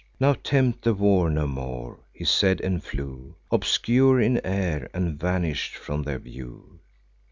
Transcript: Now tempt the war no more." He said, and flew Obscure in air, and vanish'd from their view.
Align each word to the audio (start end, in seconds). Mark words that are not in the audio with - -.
Now 0.19 0.33
tempt 0.33 0.81
the 0.83 0.95
war 0.95 1.29
no 1.29 1.45
more." 1.45 1.99
He 2.11 2.25
said, 2.25 2.59
and 2.59 2.83
flew 2.83 3.35
Obscure 3.51 4.19
in 4.19 4.43
air, 4.43 4.89
and 4.95 5.19
vanish'd 5.19 5.75
from 5.75 6.01
their 6.01 6.17
view. 6.17 6.79